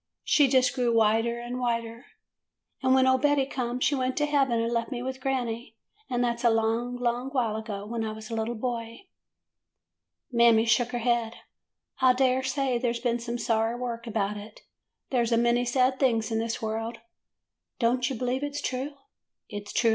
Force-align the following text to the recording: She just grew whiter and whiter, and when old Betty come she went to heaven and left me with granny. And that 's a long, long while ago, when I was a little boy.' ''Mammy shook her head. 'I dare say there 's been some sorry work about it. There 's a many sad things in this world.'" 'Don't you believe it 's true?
She 0.23 0.47
just 0.47 0.73
grew 0.73 0.91
whiter 0.97 1.39
and 1.39 1.59
whiter, 1.59 2.07
and 2.81 2.95
when 2.95 3.05
old 3.05 3.21
Betty 3.21 3.45
come 3.45 3.79
she 3.79 3.93
went 3.93 4.17
to 4.17 4.25
heaven 4.25 4.59
and 4.59 4.73
left 4.73 4.89
me 4.91 5.03
with 5.03 5.21
granny. 5.21 5.75
And 6.09 6.23
that 6.23 6.39
's 6.39 6.43
a 6.43 6.49
long, 6.49 6.95
long 6.95 7.29
while 7.29 7.55
ago, 7.55 7.85
when 7.85 8.03
I 8.03 8.11
was 8.11 8.31
a 8.31 8.33
little 8.35 8.55
boy.' 8.55 9.05
''Mammy 10.33 10.67
shook 10.67 10.89
her 10.93 10.97
head. 11.05 11.35
'I 11.99 12.13
dare 12.13 12.41
say 12.41 12.79
there 12.79 12.95
's 12.95 12.99
been 12.99 13.19
some 13.19 13.37
sorry 13.37 13.75
work 13.75 14.07
about 14.07 14.37
it. 14.37 14.63
There 15.11 15.23
's 15.23 15.31
a 15.31 15.37
many 15.37 15.65
sad 15.65 15.99
things 15.99 16.31
in 16.31 16.39
this 16.39 16.63
world.'" 16.63 17.01
'Don't 17.77 18.09
you 18.09 18.15
believe 18.15 18.41
it 18.41 18.55
's 18.55 18.61
true? 18.61 18.95